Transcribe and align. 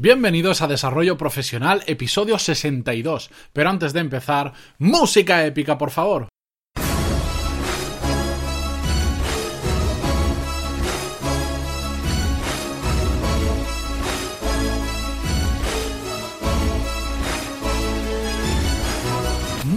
Bienvenidos 0.00 0.62
a 0.62 0.68
Desarrollo 0.68 1.18
Profesional, 1.18 1.82
episodio 1.88 2.38
62. 2.38 3.30
Pero 3.52 3.68
antes 3.68 3.92
de 3.92 3.98
empezar, 3.98 4.52
música 4.78 5.44
épica, 5.44 5.76
por 5.76 5.90
favor. 5.90 6.28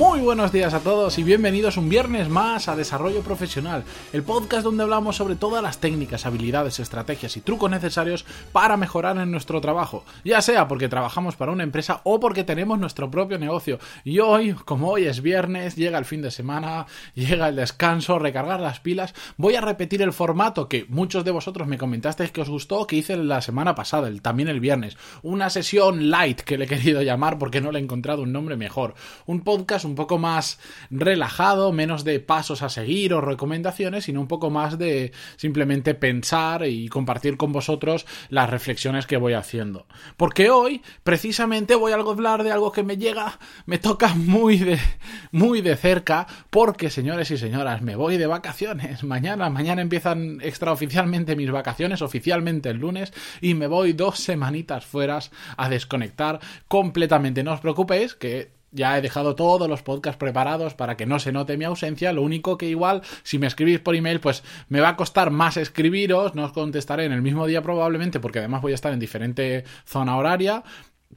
Muy 0.01 0.19
buenos 0.19 0.51
días 0.51 0.73
a 0.73 0.79
todos 0.79 1.19
y 1.19 1.23
bienvenidos 1.23 1.77
un 1.77 1.87
viernes 1.87 2.27
más 2.27 2.67
a 2.67 2.75
Desarrollo 2.75 3.21
Profesional, 3.21 3.83
el 4.13 4.23
podcast 4.23 4.63
donde 4.63 4.81
hablamos 4.81 5.15
sobre 5.15 5.35
todas 5.35 5.61
las 5.61 5.77
técnicas, 5.77 6.25
habilidades, 6.25 6.79
estrategias 6.79 7.37
y 7.37 7.41
trucos 7.41 7.69
necesarios 7.69 8.25
para 8.51 8.77
mejorar 8.77 9.19
en 9.19 9.29
nuestro 9.29 9.61
trabajo, 9.61 10.03
ya 10.25 10.41
sea 10.41 10.67
porque 10.67 10.89
trabajamos 10.89 11.35
para 11.35 11.51
una 11.51 11.61
empresa 11.61 12.01
o 12.03 12.19
porque 12.19 12.43
tenemos 12.43 12.79
nuestro 12.79 13.11
propio 13.11 13.37
negocio. 13.37 13.77
Y 14.03 14.17
hoy, 14.17 14.53
como 14.53 14.89
hoy 14.89 15.05
es 15.05 15.21
viernes, 15.21 15.75
llega 15.75 15.99
el 15.99 16.05
fin 16.05 16.23
de 16.23 16.31
semana, 16.31 16.87
llega 17.13 17.49
el 17.49 17.55
descanso, 17.55 18.17
recargar 18.17 18.59
las 18.59 18.79
pilas, 18.79 19.13
voy 19.37 19.53
a 19.53 19.61
repetir 19.61 20.01
el 20.01 20.13
formato 20.13 20.67
que 20.67 20.87
muchos 20.89 21.25
de 21.25 21.31
vosotros 21.31 21.67
me 21.67 21.77
comentasteis 21.77 22.31
que 22.31 22.41
os 22.41 22.49
gustó, 22.49 22.87
que 22.87 22.95
hice 22.95 23.17
la 23.17 23.41
semana 23.41 23.75
pasada, 23.75 24.09
también 24.19 24.49
el 24.49 24.61
viernes, 24.61 24.97
una 25.21 25.51
sesión 25.51 26.09
light 26.09 26.41
que 26.41 26.57
le 26.57 26.65
he 26.65 26.67
querido 26.67 27.03
llamar 27.03 27.37
porque 27.37 27.61
no 27.61 27.71
le 27.71 27.77
he 27.77 27.83
encontrado 27.83 28.23
un 28.23 28.31
nombre 28.31 28.57
mejor, 28.57 28.95
un 29.27 29.41
podcast, 29.41 29.90
poco 29.95 30.17
más 30.17 30.59
relajado, 30.89 31.71
menos 31.71 32.03
de 32.03 32.19
pasos 32.19 32.61
a 32.61 32.69
seguir 32.69 33.13
o 33.13 33.21
recomendaciones, 33.21 34.05
sino 34.05 34.21
un 34.21 34.27
poco 34.27 34.49
más 34.49 34.79
de 34.79 35.11
simplemente 35.35 35.93
pensar 35.93 36.65
y 36.65 36.87
compartir 36.87 37.37
con 37.37 37.51
vosotros 37.51 38.05
las 38.29 38.49
reflexiones 38.49 39.05
que 39.05 39.17
voy 39.17 39.33
haciendo. 39.33 39.85
Porque 40.17 40.49
hoy, 40.49 40.81
precisamente, 41.03 41.75
voy 41.75 41.91
a 41.91 41.95
hablar 41.95 42.43
de 42.43 42.51
algo 42.51 42.71
que 42.71 42.83
me 42.83 42.97
llega, 42.97 43.37
me 43.65 43.77
toca 43.77 44.15
muy 44.15 44.57
de, 44.57 44.79
muy 45.31 45.61
de 45.61 45.75
cerca, 45.75 46.25
porque, 46.49 46.89
señores 46.89 47.29
y 47.31 47.37
señoras, 47.37 47.81
me 47.81 47.95
voy 47.95 48.17
de 48.17 48.27
vacaciones. 48.27 49.03
Mañana, 49.11 49.49
mañana 49.49 49.81
empiezan 49.81 50.39
extraoficialmente 50.41 51.35
mis 51.35 51.51
vacaciones, 51.51 52.01
oficialmente 52.01 52.69
el 52.69 52.77
lunes, 52.77 53.13
y 53.41 53.53
me 53.53 53.67
voy 53.67 53.93
dos 53.93 54.19
semanitas 54.19 54.85
fuera 54.85 55.11
a 55.57 55.69
desconectar 55.69 56.39
completamente. 56.67 57.43
No 57.43 57.53
os 57.53 57.59
preocupéis, 57.59 58.15
que 58.15 58.51
ya 58.71 58.97
he 58.97 59.01
dejado 59.01 59.35
todos 59.35 59.67
los 59.67 59.83
podcasts 59.83 60.17
preparados 60.17 60.73
para 60.73 60.97
que 60.97 61.05
no 61.05 61.19
se 61.19 61.31
note 61.31 61.57
mi 61.57 61.65
ausencia. 61.65 62.13
Lo 62.13 62.21
único 62.21 62.57
que 62.57 62.67
igual, 62.67 63.01
si 63.23 63.39
me 63.39 63.47
escribís 63.47 63.79
por 63.79 63.95
email, 63.95 64.19
pues 64.19 64.43
me 64.69 64.79
va 64.79 64.89
a 64.89 64.95
costar 64.95 65.31
más 65.31 65.57
escribiros. 65.57 66.35
No 66.35 66.45
os 66.45 66.51
contestaré 66.51 67.05
en 67.05 67.11
el 67.11 67.21
mismo 67.21 67.47
día 67.47 67.61
probablemente, 67.61 68.19
porque 68.19 68.39
además 68.39 68.61
voy 68.61 68.71
a 68.71 68.75
estar 68.75 68.93
en 68.93 68.99
diferente 68.99 69.63
zona 69.85 70.17
horaria. 70.17 70.63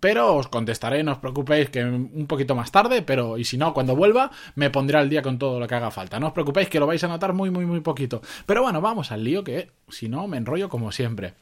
Pero 0.00 0.34
os 0.34 0.48
contestaré, 0.48 1.04
no 1.04 1.12
os 1.12 1.18
preocupéis 1.18 1.70
que 1.70 1.84
un 1.84 2.26
poquito 2.26 2.54
más 2.54 2.72
tarde, 2.72 3.02
pero 3.02 3.38
y 3.38 3.44
si 3.44 3.56
no, 3.56 3.72
cuando 3.72 3.94
vuelva, 3.94 4.30
me 4.56 4.68
pondré 4.68 4.98
al 4.98 5.08
día 5.08 5.22
con 5.22 5.38
todo 5.38 5.60
lo 5.60 5.68
que 5.68 5.74
haga 5.76 5.92
falta. 5.92 6.18
No 6.18 6.28
os 6.28 6.32
preocupéis 6.32 6.68
que 6.68 6.80
lo 6.80 6.86
vais 6.86 7.02
a 7.04 7.08
notar 7.08 7.32
muy, 7.32 7.50
muy, 7.50 7.64
muy 7.64 7.80
poquito. 7.80 8.20
Pero 8.44 8.62
bueno, 8.62 8.80
vamos 8.80 9.12
al 9.12 9.22
lío 9.22 9.44
que 9.44 9.70
si 9.88 10.08
no, 10.08 10.26
me 10.26 10.36
enrollo 10.36 10.68
como 10.68 10.90
siempre. 10.90 11.34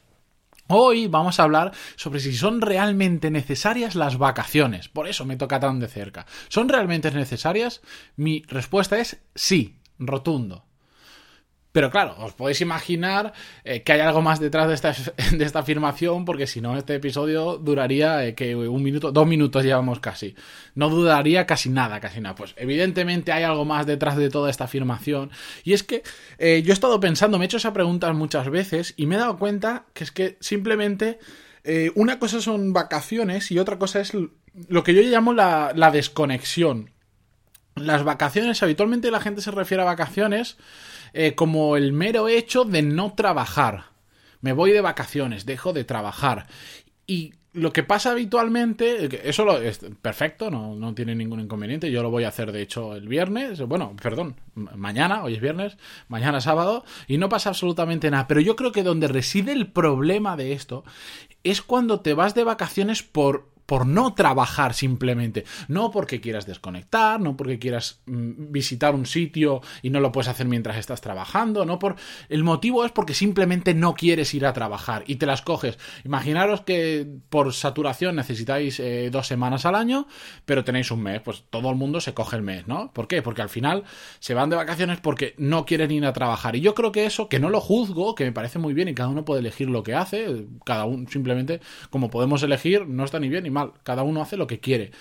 Hoy 0.67 1.07
vamos 1.07 1.39
a 1.39 1.43
hablar 1.43 1.73
sobre 1.95 2.21
si 2.21 2.33
son 2.33 2.61
realmente 2.61 3.29
necesarias 3.29 3.95
las 3.95 4.17
vacaciones. 4.17 4.87
Por 4.87 5.07
eso 5.07 5.25
me 5.25 5.35
toca 5.35 5.59
tan 5.59 5.79
de 5.79 5.89
cerca. 5.89 6.25
¿Son 6.47 6.69
realmente 6.69 7.11
necesarias? 7.11 7.81
Mi 8.15 8.43
respuesta 8.47 8.97
es 8.99 9.21
sí, 9.35 9.79
rotundo. 9.99 10.65
Pero 11.73 11.89
claro, 11.89 12.15
os 12.19 12.33
podéis 12.33 12.61
imaginar 12.61 13.33
eh, 13.63 13.81
que 13.81 13.93
hay 13.93 13.99
algo 13.99 14.21
más 14.21 14.39
detrás 14.39 14.67
de 14.67 14.75
esta, 14.75 14.93
de 15.37 15.43
esta 15.43 15.59
afirmación, 15.59 16.23
porque 16.23 16.45
si 16.45 16.61
no, 16.61 16.77
este 16.77 16.95
episodio 16.95 17.57
duraría 17.57 18.23
eh, 18.25 18.35
que 18.35 18.55
un 18.55 18.83
minuto, 18.83 19.11
dos 19.11 19.27
minutos 19.27 19.63
llevamos 19.65 19.99
casi. 19.99 20.35
No 20.75 20.89
dudaría 20.89 21.47
casi 21.47 21.69
nada, 21.69 21.99
casi 21.99 22.21
nada. 22.21 22.35
Pues 22.35 22.53
evidentemente 22.57 23.31
hay 23.31 23.43
algo 23.43 23.65
más 23.65 23.87
detrás 23.87 24.17
de 24.17 24.29
toda 24.29 24.51
esta 24.51 24.65
afirmación. 24.65 25.31
Y 25.63 25.73
es 25.73 25.81
que 25.81 26.03
eh, 26.37 26.61
yo 26.63 26.71
he 26.71 26.73
estado 26.73 26.99
pensando, 26.99 27.39
me 27.39 27.45
he 27.45 27.47
hecho 27.47 27.57
esa 27.57 27.73
pregunta 27.73 28.13
muchas 28.13 28.51
veces 28.51 28.93
y 28.95 29.07
me 29.07 29.15
he 29.15 29.17
dado 29.17 29.39
cuenta 29.39 29.85
que 29.93 30.03
es 30.03 30.11
que 30.11 30.37
simplemente 30.39 31.17
una 31.95 32.19
cosa 32.19 32.41
son 32.41 32.73
vacaciones 32.73 33.49
y 33.49 33.57
otra 33.57 33.79
cosa 33.79 34.01
es 34.01 34.11
lo 34.13 34.83
que 34.83 34.93
yo 34.93 35.01
llamo 35.01 35.31
la, 35.33 35.71
la 35.73 35.91
desconexión. 35.91 36.92
Las 37.75 38.03
vacaciones, 38.03 38.61
habitualmente 38.61 39.11
la 39.11 39.19
gente 39.19 39.41
se 39.41 39.51
refiere 39.51 39.83
a 39.83 39.87
vacaciones 39.87 40.57
eh, 41.13 41.35
como 41.35 41.75
el 41.75 41.91
mero 41.91 42.27
hecho 42.27 42.65
de 42.65 42.81
no 42.81 43.13
trabajar. 43.13 43.85
Me 44.41 44.53
voy 44.53 44.71
de 44.71 44.81
vacaciones, 44.81 45.45
dejo 45.45 45.73
de 45.73 45.83
trabajar. 45.83 46.47
Y 47.07 47.33
lo 47.53 47.71
que 47.71 47.83
pasa 47.83 48.11
habitualmente, 48.11 49.29
eso 49.29 49.45
lo, 49.45 49.61
es 49.61 49.79
perfecto, 50.01 50.49
no, 50.49 50.75
no, 50.75 50.93
tiene 50.95 51.15
ningún 51.15 51.39
inconveniente. 51.39 51.91
Yo 51.91 52.01
lo 52.01 52.09
voy 52.09 52.23
a 52.23 52.29
hacer, 52.29 52.51
de 52.51 52.61
hecho, 52.61 52.95
el 52.95 53.07
viernes, 53.07 53.61
bueno, 53.61 53.95
perdón, 54.01 54.35
mañana, 54.55 55.23
hoy 55.23 55.35
es 55.35 55.41
viernes, 55.41 55.77
mañana 56.07 56.41
sábado, 56.41 56.83
y 57.07 57.17
no 57.17 57.29
pasa 57.29 57.49
absolutamente 57.49 58.09
nada. 58.09 58.27
Pero 58.27 58.41
yo 58.41 58.55
creo 58.55 58.71
que 58.71 58.83
donde 58.83 59.07
reside 59.07 59.51
el 59.51 59.71
problema 59.71 60.35
de 60.35 60.53
esto 60.53 60.83
es 61.43 61.61
cuando 61.61 62.01
te 62.01 62.15
vas 62.15 62.33
de 62.33 62.43
vacaciones 62.43 63.03
por 63.03 63.52
por 63.73 63.87
no 63.87 64.13
trabajar 64.13 64.75
simplemente, 64.75 65.45
no 65.67 65.89
porque 65.89 66.21
quieras 66.21 66.45
desconectar, 66.45 67.19
no 67.19 67.35
porque 67.35 67.57
quieras 67.57 68.01
mm, 68.05 68.51
visitar 68.51 68.93
un 68.93 69.07
sitio 69.07 69.61
y 69.81 69.89
no 69.89 69.99
lo 69.99 70.11
puedes 70.11 70.27
hacer 70.27 70.45
mientras 70.45 70.77
estás 70.77 71.01
trabajando, 71.01 71.65
no 71.65 71.79
por 71.79 71.95
el 72.29 72.43
motivo 72.43 72.85
es 72.85 72.91
porque 72.91 73.15
simplemente 73.15 73.73
no 73.73 73.95
quieres 73.95 74.31
ir 74.35 74.45
a 74.45 74.53
trabajar 74.53 75.03
y 75.07 75.15
te 75.15 75.25
las 75.25 75.41
coges. 75.41 75.79
Imaginaros 76.05 76.61
que 76.61 77.07
por 77.31 77.51
saturación 77.51 78.15
necesitáis 78.15 78.79
eh, 78.79 79.09
dos 79.11 79.25
semanas 79.25 79.65
al 79.65 79.73
año, 79.73 80.05
pero 80.45 80.63
tenéis 80.63 80.91
un 80.91 81.01
mes, 81.01 81.23
pues 81.23 81.45
todo 81.49 81.71
el 81.71 81.75
mundo 81.75 81.99
se 81.99 82.13
coge 82.13 82.35
el 82.35 82.43
mes, 82.43 82.67
¿no? 82.67 82.93
¿Por 82.93 83.07
qué? 83.07 83.23
Porque 83.23 83.41
al 83.41 83.49
final 83.49 83.85
se 84.19 84.35
van 84.35 84.51
de 84.51 84.55
vacaciones 84.55 84.99
porque 84.99 85.33
no 85.39 85.65
quieren 85.65 85.89
ir 85.89 86.05
a 86.05 86.13
trabajar 86.13 86.55
y 86.55 86.61
yo 86.61 86.75
creo 86.75 86.91
que 86.91 87.07
eso, 87.07 87.27
que 87.27 87.39
no 87.39 87.49
lo 87.49 87.59
juzgo, 87.59 88.13
que 88.13 88.25
me 88.25 88.33
parece 88.33 88.59
muy 88.59 88.75
bien 88.75 88.87
y 88.87 88.93
cada 88.93 89.09
uno 89.09 89.25
puede 89.25 89.39
elegir 89.39 89.67
lo 89.67 89.81
que 89.81 89.95
hace, 89.95 90.45
cada 90.63 90.85
uno 90.85 91.09
simplemente 91.09 91.59
como 91.89 92.11
podemos 92.11 92.43
elegir 92.43 92.87
no 92.87 93.03
está 93.03 93.19
ni 93.19 93.29
bien 93.29 93.45
ni 93.45 93.49
mal, 93.49 93.62
cada 93.83 94.03
uno 94.03 94.21
hace 94.21 94.37
lo 94.37 94.47
que 94.47 94.59
quiere. 94.59 94.91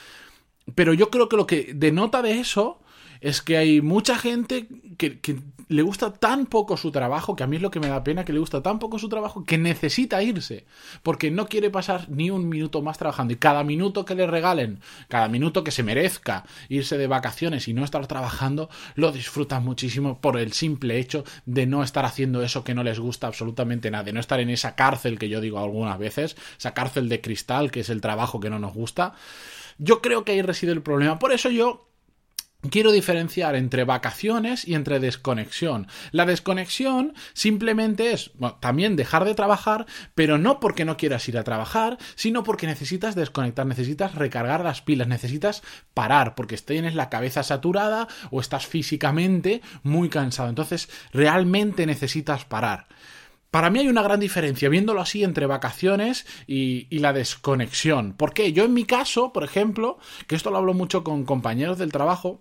Pero 0.75 0.95
yo 0.95 1.11
creo 1.11 1.28
que 1.28 1.37
lo 1.37 1.47
que 1.47 1.73
denota 1.75 2.23
de 2.23 2.39
eso 2.39 2.81
es 3.22 3.41
que 3.41 3.56
hay 3.56 3.81
mucha 3.81 4.19
gente 4.19 4.66
que, 4.99 5.41
le 5.69 5.83
gusta 5.83 6.12
tan 6.12 6.44
poco 6.47 6.77
su 6.77 6.91
trabajo, 6.91 7.34
que 7.34 7.44
a 7.44 7.47
mí 7.47 7.56
es 7.56 7.62
lo 7.62 7.71
que 7.71 7.81
me 7.81 7.88
da 7.88 8.05
pena, 8.05 8.25
que 8.25 8.33
le 8.33 8.41
gusta 8.41 8.62
tan 8.62 8.78
poco 8.78 8.99
su 8.99 9.09
trabajo, 9.09 9.44
que 9.44 9.56
necesita 9.56 10.22
irse, 10.22 10.66
porque 11.03 11.31
no 11.31 11.47
quiere 11.47 11.71
pasar 11.71 12.11
ni 12.11 12.31
un 12.31 12.49
minuto 12.49 12.82
más 12.82 12.99
trabajando. 12.99 13.32
Y 13.32 13.37
cada 13.37 13.65
minuto 13.65 14.05
que 14.05 14.16
le 14.16 14.27
regalen, 14.27 14.81
cada 15.09 15.28
minuto 15.28 15.65
que 15.65 15.71
se 15.71 15.84
merezca 15.84 16.44
irse 16.69 16.99
de 16.99 17.06
vacaciones 17.06 17.69
y 17.69 17.75
no 17.75 17.84
estar 17.84 18.06
trabajando, 18.06 18.69
lo 18.97 19.12
disfrutan 19.12 19.65
muchísimo 19.65 20.21
por 20.21 20.37
el 20.37 20.53
simple 20.53 20.99
hecho 20.99 21.25
de 21.47 21.65
no 21.66 21.84
estar 21.84 22.05
haciendo 22.05 22.43
eso 22.43 22.65
que 22.65 22.75
no 22.75 22.82
les 22.82 22.99
gusta 22.99 23.28
absolutamente 23.28 23.91
nada, 23.91 24.05
de 24.05 24.12
no 24.12 24.21
estar 24.21 24.41
en 24.41 24.50
esa 24.50 24.75
cárcel 24.75 25.19
que 25.19 25.28
yo 25.28 25.41
digo 25.41 25.61
algunas 25.61 25.99
veces, 25.99 26.37
esa 26.59 26.75
cárcel 26.75 27.09
de 27.09 27.21
cristal 27.21 27.71
que 27.71 27.81
es 27.81 27.88
el 27.88 28.00
trabajo 28.00 28.41
que 28.41 28.50
no 28.50 28.59
nos 28.59 28.75
gusta. 28.75 29.15
Yo 29.78 30.03
creo 30.03 30.25
que 30.25 30.32
ahí 30.32 30.43
reside 30.43 30.72
el 30.72 30.82
problema. 30.82 31.19
Por 31.19 31.32
eso 31.32 31.49
yo 31.49 31.92
Quiero 32.71 32.93
diferenciar 32.93 33.56
entre 33.56 33.83
vacaciones 33.83 34.69
y 34.69 34.75
entre 34.75 35.00
desconexión. 35.00 35.89
La 36.12 36.27
desconexión 36.27 37.12
simplemente 37.33 38.12
es 38.12 38.31
también 38.61 38.95
dejar 38.95 39.25
de 39.25 39.34
trabajar, 39.34 39.84
pero 40.15 40.39
no 40.39 40.61
porque 40.61 40.84
no 40.84 40.97
quieras 40.97 41.28
ir 41.28 41.39
a 41.39 41.43
trabajar, 41.43 41.99
sino 42.15 42.45
porque 42.45 42.69
necesitas 42.69 43.17
desconectar, 43.17 43.67
necesitas 43.67 44.15
recargar 44.15 44.62
las 44.62 44.81
pilas, 44.81 45.09
necesitas 45.09 45.62
parar, 45.93 46.37
porque 46.37 46.56
tienes 46.56 46.95
la 46.95 47.11
cabeza 47.11 47.43
saturada 47.43 48.06
o 48.31 48.41
estás 48.41 48.65
físicamente 48.69 49.61
muy 49.83 50.09
cansado. 50.09 50.49
Entonces, 50.49 50.89
realmente 51.12 51.84
necesitas 51.84 52.44
parar. 52.44 52.87
Para 53.50 53.71
mí 53.71 53.81
hay 53.81 53.89
una 53.89 54.03
gran 54.03 54.21
diferencia, 54.21 54.69
viéndolo 54.69 55.00
así, 55.00 55.25
entre 55.25 55.47
vacaciones 55.47 56.27
y, 56.47 56.87
y, 56.91 57.00
la 57.00 57.12
desconexión. 57.12 58.12
¿Por 58.12 58.33
qué? 58.33 58.53
Yo 58.53 58.64
en 58.64 58.73
mi 58.73 58.85
caso, 58.85 59.32
por 59.32 59.43
ejemplo, 59.43 59.99
que 60.29 60.37
esto 60.37 60.53
lo 60.53 60.59
hablo 60.59 60.75
mucho 60.75 61.03
con 61.03 61.25
compañeros 61.25 61.76
del 61.76 61.93
trabajo, 61.93 62.41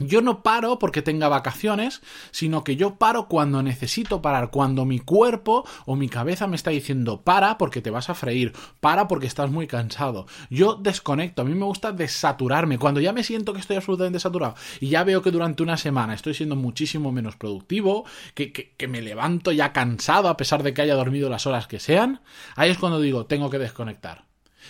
yo 0.00 0.22
no 0.22 0.42
paro 0.42 0.78
porque 0.78 1.02
tenga 1.02 1.28
vacaciones, 1.28 2.00
sino 2.30 2.64
que 2.64 2.76
yo 2.76 2.96
paro 2.96 3.28
cuando 3.28 3.62
necesito 3.62 4.22
parar, 4.22 4.50
cuando 4.50 4.84
mi 4.84 4.98
cuerpo 4.98 5.66
o 5.86 5.94
mi 5.94 6.08
cabeza 6.08 6.46
me 6.46 6.56
está 6.56 6.70
diciendo 6.70 7.22
para 7.22 7.58
porque 7.58 7.82
te 7.82 7.90
vas 7.90 8.10
a 8.10 8.14
freír, 8.14 8.52
para 8.80 9.06
porque 9.08 9.26
estás 9.26 9.50
muy 9.50 9.66
cansado. 9.66 10.26
Yo 10.48 10.74
desconecto, 10.74 11.42
a 11.42 11.44
mí 11.44 11.54
me 11.54 11.66
gusta 11.66 11.92
desaturarme, 11.92 12.78
cuando 12.78 13.00
ya 13.00 13.12
me 13.12 13.22
siento 13.22 13.52
que 13.52 13.60
estoy 13.60 13.76
absolutamente 13.76 14.20
saturado 14.20 14.54
y 14.80 14.88
ya 14.88 15.04
veo 15.04 15.22
que 15.22 15.30
durante 15.30 15.62
una 15.62 15.76
semana 15.76 16.14
estoy 16.14 16.34
siendo 16.34 16.56
muchísimo 16.56 17.12
menos 17.12 17.36
productivo, 17.36 18.04
que, 18.34 18.52
que, 18.52 18.74
que 18.76 18.88
me 18.88 19.02
levanto 19.02 19.52
ya 19.52 19.72
cansado 19.72 20.28
a 20.28 20.36
pesar 20.36 20.62
de 20.62 20.72
que 20.74 20.82
haya 20.82 20.94
dormido 20.94 21.28
las 21.28 21.46
horas 21.46 21.66
que 21.66 21.78
sean, 21.78 22.20
ahí 22.56 22.70
es 22.70 22.78
cuando 22.78 23.00
digo, 23.00 23.26
tengo 23.26 23.50
que 23.50 23.58
desconectar. 23.58 24.24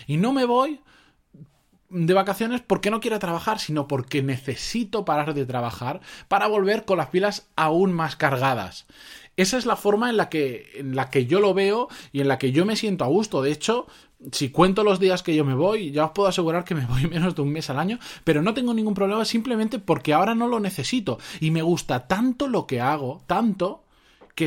Y 0.06 0.16
no 0.16 0.32
me 0.32 0.44
voy 0.44 0.80
de 1.90 2.14
vacaciones 2.14 2.60
porque 2.60 2.90
no 2.90 3.00
quiero 3.00 3.18
trabajar, 3.18 3.58
sino 3.58 3.88
porque 3.88 4.22
necesito 4.22 5.04
parar 5.04 5.34
de 5.34 5.44
trabajar 5.44 6.00
para 6.28 6.46
volver 6.46 6.84
con 6.84 6.98
las 6.98 7.08
pilas 7.08 7.48
aún 7.56 7.92
más 7.92 8.16
cargadas. 8.16 8.86
esa 9.36 9.58
es 9.58 9.66
la 9.66 9.76
forma 9.76 10.10
en 10.10 10.16
la 10.16 10.28
que, 10.28 10.70
en 10.74 10.94
la 10.94 11.10
que 11.10 11.26
yo 11.26 11.40
lo 11.40 11.54
veo 11.54 11.88
y 12.12 12.20
en 12.20 12.28
la 12.28 12.38
que 12.38 12.52
yo 12.52 12.64
me 12.64 12.76
siento 12.76 13.04
a 13.04 13.08
gusto. 13.08 13.42
De 13.42 13.50
hecho, 13.52 13.86
si 14.32 14.50
cuento 14.50 14.84
los 14.84 15.00
días 15.00 15.22
que 15.22 15.34
yo 15.34 15.44
me 15.44 15.54
voy, 15.54 15.92
ya 15.92 16.04
os 16.06 16.10
puedo 16.12 16.28
asegurar 16.28 16.64
que 16.64 16.74
me 16.74 16.86
voy 16.86 17.06
menos 17.08 17.34
de 17.34 17.42
un 17.42 17.50
mes 17.52 17.70
al 17.70 17.78
año, 17.78 17.98
pero 18.24 18.42
no 18.42 18.54
tengo 18.54 18.74
ningún 18.74 18.94
problema 18.94 19.24
simplemente 19.24 19.78
porque 19.78 20.12
ahora 20.12 20.34
no 20.34 20.46
lo 20.46 20.60
necesito. 20.60 21.18
Y 21.40 21.50
me 21.50 21.62
gusta 21.62 22.06
tanto 22.06 22.46
lo 22.46 22.66
que 22.66 22.80
hago, 22.80 23.22
tanto, 23.26 23.84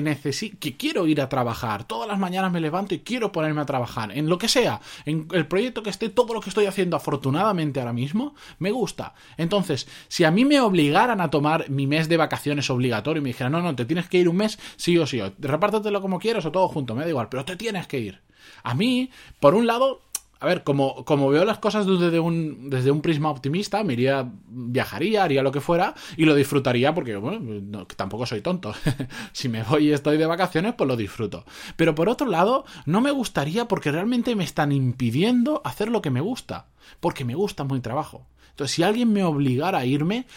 que 0.01 0.57
que 0.59 0.77
quiero 0.77 1.07
ir 1.07 1.21
a 1.21 1.29
trabajar. 1.29 1.83
Todas 1.83 2.07
las 2.07 2.17
mañanas 2.17 2.51
me 2.51 2.59
levanto 2.59 2.95
y 2.95 2.99
quiero 2.99 3.31
ponerme 3.31 3.61
a 3.61 3.65
trabajar. 3.65 4.11
En 4.17 4.27
lo 4.27 4.37
que 4.37 4.47
sea, 4.47 4.81
en 5.05 5.27
el 5.31 5.45
proyecto 5.45 5.83
que 5.83 5.89
esté, 5.89 6.09
todo 6.09 6.33
lo 6.33 6.41
que 6.41 6.49
estoy 6.49 6.65
haciendo 6.65 6.97
afortunadamente 6.97 7.79
ahora 7.79 7.93
mismo, 7.93 8.35
me 8.59 8.71
gusta. 8.71 9.13
Entonces, 9.37 9.87
si 10.07 10.23
a 10.23 10.31
mí 10.31 10.45
me 10.45 10.59
obligaran 10.61 11.21
a 11.21 11.29
tomar 11.29 11.69
mi 11.69 11.87
mes 11.87 12.09
de 12.09 12.17
vacaciones 12.17 12.69
obligatorio 12.69 13.19
y 13.19 13.23
me 13.23 13.29
dijeran, 13.29 13.51
no, 13.51 13.61
no, 13.61 13.75
te 13.75 13.85
tienes 13.85 14.07
que 14.09 14.17
ir 14.17 14.29
un 14.29 14.37
mes, 14.37 14.57
sí 14.75 14.97
o 14.97 15.05
sí, 15.05 15.21
repártatelo 15.39 16.01
como 16.01 16.19
quieras 16.19 16.45
o 16.45 16.51
todo 16.51 16.67
junto, 16.67 16.95
me 16.95 17.03
da 17.03 17.09
igual, 17.09 17.29
pero 17.29 17.45
te 17.45 17.55
tienes 17.55 17.87
que 17.87 17.99
ir. 17.99 18.21
A 18.63 18.73
mí, 18.73 19.11
por 19.39 19.55
un 19.55 19.67
lado, 19.67 20.01
a 20.43 20.45
ver, 20.45 20.65
como, 20.65 21.05
como 21.05 21.29
veo 21.29 21.45
las 21.45 21.59
cosas 21.59 21.87
desde 21.87 22.19
un, 22.19 22.69
desde 22.69 22.91
un 22.91 23.01
prisma 23.01 23.29
optimista, 23.29 23.81
me 23.85 23.93
iría, 23.93 24.29
viajaría, 24.49 25.23
haría 25.23 25.41
lo 25.41 25.53
que 25.53 25.61
fuera 25.61 25.95
y 26.17 26.25
lo 26.25 26.35
disfrutaría 26.35 26.93
porque, 26.93 27.15
bueno, 27.15 27.87
tampoco 27.95 28.25
soy 28.25 28.41
tonto. 28.41 28.73
si 29.31 29.47
me 29.47 29.63
voy 29.63 29.87
y 29.87 29.93
estoy 29.93 30.17
de 30.17 30.25
vacaciones, 30.25 30.73
pues 30.73 30.85
lo 30.85 30.97
disfruto. 30.97 31.45
Pero 31.77 31.95
por 31.95 32.09
otro 32.09 32.27
lado, 32.27 32.65
no 32.85 32.99
me 32.99 33.11
gustaría 33.11 33.69
porque 33.69 33.89
realmente 33.89 34.35
me 34.35 34.43
están 34.43 34.73
impidiendo 34.73 35.61
hacer 35.63 35.87
lo 35.87 36.01
que 36.01 36.09
me 36.09 36.19
gusta. 36.19 36.65
Porque 36.99 37.23
me 37.23 37.35
gusta 37.35 37.63
muy 37.63 37.79
trabajo. 37.79 38.27
Entonces, 38.49 38.75
si 38.75 38.83
alguien 38.83 39.13
me 39.13 39.23
obligara 39.23 39.77
a 39.77 39.85
irme, 39.85 40.27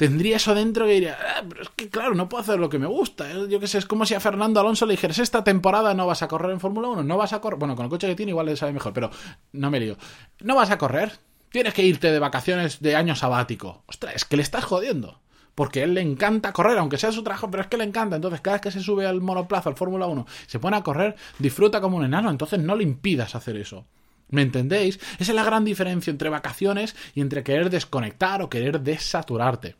tendría 0.00 0.36
eso 0.36 0.54
dentro 0.54 0.86
que 0.86 0.92
diría, 0.92 1.18
ah, 1.20 1.42
pero 1.46 1.60
es 1.60 1.68
que 1.76 1.90
claro, 1.90 2.14
no 2.14 2.26
puedo 2.26 2.40
hacer 2.40 2.58
lo 2.58 2.70
que 2.70 2.78
me 2.78 2.86
gusta. 2.86 3.30
Yo 3.50 3.60
qué 3.60 3.66
sé, 3.66 3.76
es 3.76 3.84
como 3.84 4.06
si 4.06 4.14
a 4.14 4.20
Fernando 4.20 4.58
Alonso 4.58 4.86
le 4.86 4.94
dijeras, 4.94 5.18
esta 5.18 5.44
temporada 5.44 5.92
no 5.92 6.06
vas 6.06 6.22
a 6.22 6.28
correr 6.28 6.52
en 6.52 6.58
Fórmula 6.58 6.88
1, 6.88 7.02
no 7.02 7.18
vas 7.18 7.34
a 7.34 7.42
correr, 7.42 7.58
bueno, 7.58 7.76
con 7.76 7.84
el 7.84 7.90
coche 7.90 8.06
que 8.06 8.14
tiene 8.14 8.30
igual 8.30 8.46
le 8.46 8.56
sabe 8.56 8.72
mejor, 8.72 8.94
pero 8.94 9.10
no 9.52 9.70
me 9.70 9.78
lío. 9.78 9.98
No 10.40 10.54
vas 10.54 10.70
a 10.70 10.78
correr, 10.78 11.12
tienes 11.50 11.74
que 11.74 11.84
irte 11.84 12.10
de 12.10 12.18
vacaciones 12.18 12.80
de 12.80 12.96
año 12.96 13.14
sabático. 13.14 13.84
Ostras, 13.88 14.14
es 14.14 14.24
que 14.24 14.38
le 14.38 14.42
estás 14.42 14.64
jodiendo. 14.64 15.20
Porque 15.54 15.82
él 15.82 15.92
le 15.92 16.00
encanta 16.00 16.54
correr, 16.54 16.78
aunque 16.78 16.96
sea 16.96 17.12
su 17.12 17.22
trabajo, 17.22 17.50
pero 17.50 17.64
es 17.64 17.68
que 17.68 17.76
le 17.76 17.84
encanta. 17.84 18.16
Entonces, 18.16 18.40
cada 18.40 18.54
vez 18.54 18.62
que 18.62 18.70
se 18.70 18.80
sube 18.80 19.04
al 19.04 19.20
monoplazo, 19.20 19.68
al 19.68 19.76
Fórmula 19.76 20.06
1, 20.06 20.26
se 20.46 20.58
pone 20.58 20.78
a 20.78 20.82
correr, 20.82 21.14
disfruta 21.38 21.82
como 21.82 21.98
un 21.98 22.06
enano. 22.06 22.30
Entonces, 22.30 22.58
no 22.58 22.74
le 22.74 22.84
impidas 22.84 23.34
hacer 23.34 23.58
eso. 23.58 23.84
¿Me 24.30 24.40
entendéis? 24.40 24.98
Esa 25.18 25.32
es 25.32 25.34
la 25.34 25.44
gran 25.44 25.66
diferencia 25.66 26.10
entre 26.10 26.30
vacaciones 26.30 26.96
y 27.14 27.20
entre 27.20 27.42
querer 27.42 27.68
desconectar 27.68 28.40
o 28.40 28.48
querer 28.48 28.80
desaturarte. 28.80 29.76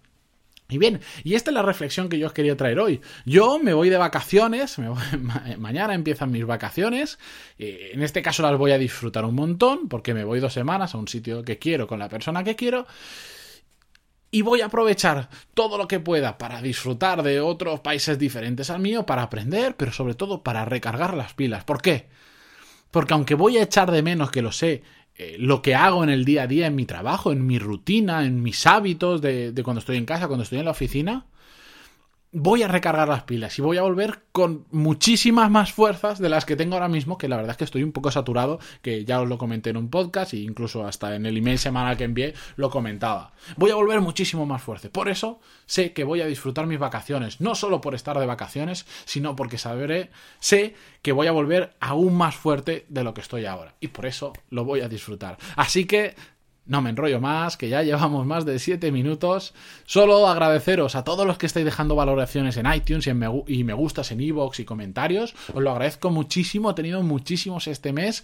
Y 0.71 0.79
bien, 0.79 1.01
y 1.25 1.35
esta 1.35 1.51
es 1.51 1.55
la 1.55 1.63
reflexión 1.63 2.09
que 2.09 2.19
yo 2.19 2.29
os 2.29 2.33
quería 2.33 2.57
traer 2.57 2.79
hoy. 2.79 3.01
Yo 3.25 3.59
me 3.59 3.75
voy 3.75 3.91
de 3.91 3.97
vacaciones, 3.97 4.77
mañana 5.59 5.95
empiezan 5.95 6.31
mis 6.31 6.47
vacaciones, 6.47 7.19
en 7.59 8.03
este 8.03 8.23
caso 8.23 8.43
las 8.43 8.57
voy 8.57 8.73
a 8.73 8.79
disfrutar 8.79 9.25
un 9.25 9.35
montón, 9.35 9.89
porque 9.89 10.15
me 10.15 10.25
voy 10.25 10.41
dos 10.41 10.53
semanas 10.53 10.95
a 10.95 10.99
un 10.99 11.09
sitio 11.09 11.43
que 11.43 11.59
quiero 11.59 11.87
con 11.87 11.99
la 11.99 12.09
persona 12.09 12.45
que 12.45 12.57
quiero, 12.57 12.87
y 14.31 14.43
voy 14.43 14.61
a 14.61 14.67
aprovechar 14.67 15.29
todo 15.55 15.77
lo 15.77 15.89
que 15.89 15.99
pueda 15.99 16.39
para 16.39 16.63
disfrutar 16.63 17.23
de 17.23 17.41
otros 17.41 17.81
países 17.81 18.19
diferentes 18.19 18.71
al 18.71 18.81
mío, 18.81 19.05
para 19.05 19.23
aprender, 19.23 19.77
pero 19.77 19.93
sobre 19.93 20.15
todo 20.15 20.43
para 20.43 20.65
recargar 20.65 21.15
las 21.15 21.35
pilas. 21.35 21.65
¿Por 21.65 21.83
qué? 21.83 22.07
Porque 22.91 23.15
aunque 23.15 23.35
voy 23.35 23.59
a 23.59 23.63
echar 23.63 23.91
de 23.91 24.03
menos, 24.03 24.31
que 24.31 24.43
lo 24.43 24.53
sé, 24.53 24.83
eh, 25.17 25.37
lo 25.39 25.63
que 25.63 25.75
hago 25.75 26.03
en 26.05 26.11
el 26.11 26.25
día 26.25 26.45
a 26.45 26.47
día, 26.47 26.67
en 26.67 26.75
mi 26.75 26.87
trabajo, 26.87 27.33
en 27.33 27.47
mi 27.47 27.59
rutina, 27.59 28.25
en 28.25 28.43
mis 28.43 28.67
hábitos 28.67 29.21
de, 29.21 29.53
de 29.53 29.63
cuando 29.63 29.81
estoy 29.81 29.97
en 29.97 30.07
casa, 30.07 30.27
cuando 30.27 30.45
estoy 30.45 30.59
en 30.59 30.65
la 30.65 30.71
oficina, 30.71 31.27
voy 32.33 32.63
a 32.63 32.69
recargar 32.69 33.09
las 33.09 33.25
pilas 33.25 33.59
y 33.59 33.63
voy 33.63 33.77
a 33.77 33.83
volver 33.83 34.23
con 34.31 34.67
muchísimas 34.71 35.51
más 35.51 35.73
fuerzas 35.73 36.21
de 36.21 36.29
las 36.29 36.45
que 36.45 36.55
tengo 36.55 36.75
ahora 36.75 36.89
mismo, 36.89 37.19
que 37.19 37.29
la 37.29 37.37
verdad 37.37 37.53
es 37.53 37.57
que 37.57 37.65
estoy 37.65 37.83
un 37.83 37.93
poco 37.93 38.11
saturado, 38.11 38.61
que 38.83 39.05
ya 39.05 39.21
os 39.21 39.29
lo 39.29 39.39
comenté 39.39 39.71
en 39.71 39.77
un 39.77 39.91
podcast 39.91 40.35
e 40.35 40.39
incluso 40.39 40.87
hasta 40.87 41.17
en 41.17 41.27
el 41.27 41.37
email 41.37 41.59
semanal 41.59 41.97
que 41.97 42.05
envié 42.05 42.35
lo 42.57 42.71
comentaba. 42.71 43.33
Voy 43.57 43.71
a 43.71 43.75
volver 43.75 44.01
muchísimo 44.01 44.47
más 44.47 44.63
fuerte. 44.63 44.91
Por 44.91 45.09
eso 45.09 45.41
sé 45.67 45.93
que 45.93 46.05
voy 46.05 46.21
a 46.21 46.27
disfrutar 46.27 46.67
mis 46.67 46.79
vacaciones, 46.79 47.41
no 47.41 47.55
solo 47.55 47.81
por 47.81 47.95
estar 47.95 48.19
de 48.19 48.27
vacaciones, 48.27 48.87
sino 49.05 49.35
porque 49.35 49.59
sabré, 49.59 50.11
sé 50.39 50.75
que 51.03 51.13
voy 51.13 51.27
a 51.27 51.33
volver 51.33 51.75
aún 51.81 52.17
más 52.17 52.37
fuerte 52.37 52.87
de 52.89 53.03
lo 53.03 53.13
que 53.13 53.23
estoy 53.23 53.47
ahora. 53.47 53.75
Y 53.81 53.89
por 53.89 54.07
eso 54.07 54.33
lo 54.51 54.65
voy 54.65 54.83
a 54.83 54.89
disfrutar. 54.89 55.37
Así 55.57 55.87
que 55.87 56.15
no 56.71 56.81
me 56.81 56.91
enrollo 56.91 57.21
más, 57.21 57.57
que 57.57 57.69
ya 57.69 57.83
llevamos 57.83 58.25
más 58.25 58.45
de 58.45 58.61
7 58.61 58.93
minutos. 58.93 59.55
Solo 59.87 60.29
agradeceros 60.29 60.95
a 60.95 61.03
todos 61.03 61.27
los 61.27 61.37
que 61.37 61.47
estáis 61.47 61.65
dejando 61.65 61.97
valoraciones 61.97 62.57
en 62.57 62.73
iTunes 62.73 63.09
y, 63.09 63.65
me, 63.65 63.75
gustas 63.75 64.13
en 64.13 64.21
iVoox 64.21 64.61
y 64.61 64.65
comentarios. 64.65 65.35
Os 65.53 65.63
lo 65.63 65.73
agradezco 65.73 66.11
muchísimo, 66.11 66.71
he 66.71 66.75
tenido 66.75 67.03
muchísimos 67.03 67.67
este 67.67 67.93
mes. 67.93 68.23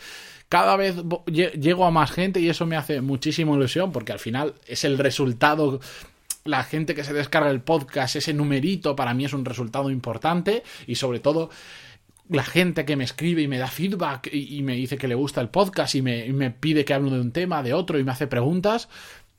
Cada 0.49 0.77
vez 0.77 0.95
llego 1.27 1.87
a 1.87 1.91
más 1.91 2.13
gente 2.13 2.39
y 2.39 2.49
eso 2.49 2.67
me 2.67 2.77
hace 2.77 3.01
muchísima 3.01 3.53
ilusión 3.53 3.91
porque 3.91 4.13
al 4.13 4.21
final 4.21 4.55
es 4.69 4.85
el 4.85 4.97
resultado 4.97 5.81
la 6.45 6.63
gente 6.63 6.95
que 6.95 7.03
se 7.03 7.13
descarga 7.13 7.51
el 7.51 7.61
podcast, 7.61 8.15
ese 8.15 8.33
numerito 8.33 8.95
para 8.95 9.13
mí 9.13 9.25
es 9.25 9.33
un 9.33 9.45
resultado 9.45 9.91
importante 9.91 10.63
y 10.87 10.95
sobre 10.95 11.19
todo 11.19 11.51
la 12.29 12.45
gente 12.45 12.85
que 12.85 12.97
me 12.97 13.05
escribe 13.05 13.43
y 13.43 13.49
me 13.49 13.59
da 13.59 13.69
feedback 13.69 14.29
y, 14.33 14.63
me 14.63 14.75
dice 14.75 14.99
que 14.99 15.09
le 15.09 15.15
gusta 15.15 15.41
el 15.41 15.49
podcast 15.49 15.95
y 15.95 16.03
me, 16.03 16.27
y 16.27 16.33
me 16.33 16.51
pide 16.51 16.85
que 16.85 16.95
hable 16.95 17.11
de 17.11 17.21
un 17.21 17.33
tema, 17.33 17.63
de 17.63 17.75
otro 17.75 17.99
y 17.99 18.05
me 18.05 18.13
hace 18.13 18.27
preguntas, 18.27 18.89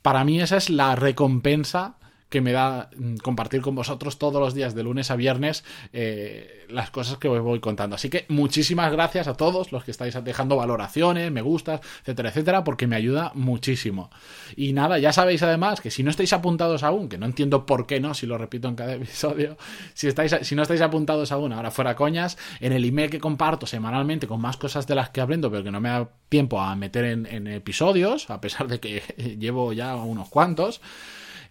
para 0.02 0.24
mí 0.24 0.40
esa 0.40 0.58
es 0.58 0.70
la 0.70 0.96
recompensa 0.96 1.98
que 2.30 2.42
me 2.42 2.52
da 2.52 2.90
mm, 2.96 3.18
compartir 3.18 3.62
con 3.62 3.76
vosotros 3.76 4.18
todos 4.18 4.42
los 4.42 4.54
días 4.54 4.76
de 4.76 4.84
lunes 4.84 5.12
a 5.12 5.16
viernes 5.16 5.64
eh, 5.94 6.66
las 6.70 6.92
cosas 6.92 7.18
que 7.18 7.28
os 7.28 7.42
voy 7.42 7.60
contando. 7.60 7.96
Así 7.96 8.10
que 8.10 8.26
muchísimas 8.28 8.92
gracias 8.92 9.28
a 9.28 9.36
todos 9.36 9.72
los 9.72 9.84
que 9.84 9.92
estáis 9.92 10.18
dejando 10.24 10.58
valoraciones, 10.58 11.32
me 11.32 11.42
gustas, 11.42 11.82
etcétera, 12.02 12.30
etcétera, 12.30 12.64
porque 12.64 12.88
me 12.88 12.96
ayuda 12.96 13.32
muchísimo. 13.36 14.10
Y 14.56 14.74
nada, 14.74 15.00
ya 15.00 15.14
sabéis 15.14 15.44
además 15.44 15.80
que 15.80 15.92
si 15.92 16.04
no 16.04 16.10
estáis 16.10 16.34
apuntados 16.34 16.84
aún, 16.84 17.08
que 17.08 17.18
no 17.18 17.26
entiendo 17.26 17.66
por 17.66 17.88
qué 17.88 18.00
no, 18.00 18.14
si 18.14 18.26
lo 18.26 18.38
repito 18.38 18.68
en 18.68 18.76
cada 18.76 18.94
episodio, 18.96 19.58
si, 19.94 20.08
estáis, 20.08 20.36
si 20.42 20.56
no 20.56 20.64
estáis 20.64 20.82
apuntados 20.82 21.32
aún, 21.32 21.54
ahora 21.54 21.72
fuera 21.72 21.96
coñas, 21.96 22.38
en 22.60 22.74
el 22.74 22.84
email 22.84 23.10
que 23.10 23.20
comparto 23.20 23.66
semanalmente 23.66 24.28
con 24.28 24.42
más 24.42 24.58
cosas 24.58 24.86
de 24.88 24.96
las 24.96 25.10
que 25.10 25.22
aprendo, 25.22 25.50
pero 25.50 25.64
que 25.64 25.72
no 25.72 25.80
me 25.80 25.90
da 25.90 26.10
tiempo 26.30 26.60
a 26.60 26.76
meter 26.76 27.06
en, 27.06 27.26
en 27.26 27.48
episodios, 27.48 28.30
a 28.30 28.42
pesar 28.42 28.68
de 28.68 28.80
que 28.80 29.02
llevo 29.40 29.72
ya 29.72 29.96
unos 29.96 30.28
cuantos, 30.30 30.82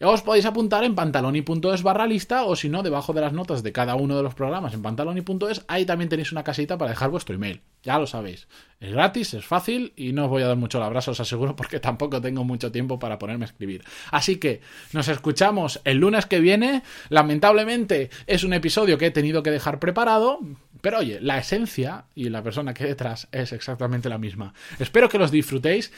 os 0.00 0.22
podéis 0.22 0.44
apuntar 0.44 0.84
en 0.84 0.94
pantaloni.es 0.94 1.82
barra 1.82 2.06
lista 2.06 2.44
o 2.44 2.56
si 2.56 2.68
no, 2.68 2.82
debajo 2.82 3.12
de 3.12 3.20
las 3.20 3.32
notas 3.32 3.62
de 3.62 3.72
cada 3.72 3.94
uno 3.94 4.16
de 4.16 4.22
los 4.22 4.34
programas 4.34 4.74
en 4.74 4.82
pantaloni.es, 4.82 5.64
ahí 5.68 5.86
también 5.86 6.08
tenéis 6.08 6.32
una 6.32 6.44
casita 6.44 6.76
para 6.76 6.90
dejar 6.90 7.10
vuestro 7.10 7.34
email. 7.34 7.62
Ya 7.82 7.98
lo 7.98 8.06
sabéis. 8.06 8.48
Es 8.80 8.92
gratis, 8.92 9.34
es 9.34 9.46
fácil 9.46 9.92
y 9.96 10.12
no 10.12 10.24
os 10.24 10.30
voy 10.30 10.42
a 10.42 10.48
dar 10.48 10.56
mucho 10.56 10.78
el 10.78 10.84
abrazo, 10.84 11.12
os 11.12 11.20
aseguro, 11.20 11.56
porque 11.56 11.80
tampoco 11.80 12.20
tengo 12.20 12.44
mucho 12.44 12.72
tiempo 12.72 12.98
para 12.98 13.18
ponerme 13.18 13.44
a 13.44 13.48
escribir. 13.48 13.84
Así 14.10 14.36
que 14.36 14.60
nos 14.92 15.08
escuchamos 15.08 15.80
el 15.84 15.98
lunes 15.98 16.26
que 16.26 16.40
viene. 16.40 16.82
Lamentablemente 17.08 18.10
es 18.26 18.44
un 18.44 18.52
episodio 18.52 18.98
que 18.98 19.06
he 19.06 19.10
tenido 19.10 19.42
que 19.42 19.50
dejar 19.50 19.78
preparado, 19.78 20.40
pero 20.80 20.98
oye, 20.98 21.20
la 21.20 21.38
esencia 21.38 22.04
y 22.14 22.28
la 22.28 22.42
persona 22.42 22.74
que 22.74 22.84
hay 22.84 22.90
detrás 22.90 23.28
es 23.32 23.52
exactamente 23.52 24.08
la 24.08 24.18
misma. 24.18 24.52
Espero 24.78 25.08
que 25.08 25.18
los 25.18 25.30
disfrutéis. 25.30 25.92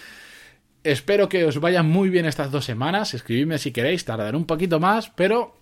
Espero 0.84 1.28
que 1.28 1.44
os 1.44 1.60
vayan 1.60 1.88
muy 1.88 2.08
bien 2.08 2.26
estas 2.26 2.50
dos 2.50 2.64
semanas. 2.64 3.14
Escribidme 3.14 3.58
si 3.58 3.72
queréis, 3.72 4.04
tardaré 4.04 4.36
un 4.36 4.46
poquito 4.46 4.80
más, 4.80 5.10
pero 5.10 5.54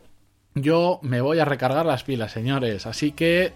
yo 0.54 0.98
me 1.02 1.20
voy 1.20 1.38
a 1.38 1.44
recargar 1.44 1.86
las 1.86 2.04
pilas, 2.04 2.32
señores. 2.32 2.86
Así 2.86 3.12
que 3.12 3.52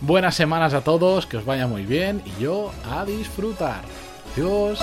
buenas 0.00 0.34
semanas 0.34 0.74
a 0.74 0.82
todos, 0.82 1.26
que 1.26 1.36
os 1.36 1.44
vaya 1.44 1.66
muy 1.66 1.84
bien 1.84 2.22
y 2.24 2.42
yo 2.42 2.72
a 2.90 3.04
disfrutar. 3.04 3.82
Adiós. 4.34 4.78